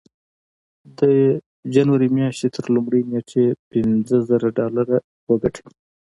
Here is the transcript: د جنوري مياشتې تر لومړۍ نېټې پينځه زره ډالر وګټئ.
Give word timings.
د 0.99 1.01
جنوري 1.73 2.09
مياشتې 2.17 2.47
تر 2.55 2.65
لومړۍ 2.75 3.01
نېټې 3.11 3.45
پينځه 3.69 4.17
زره 4.29 4.47
ډالر 4.57 4.87
وګټئ. 5.29 5.63